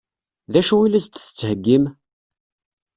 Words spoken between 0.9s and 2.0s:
s-d-tettheggim?